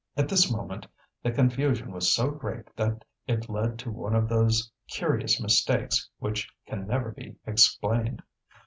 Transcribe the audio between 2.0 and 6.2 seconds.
so great that it led to one of those curious mistakes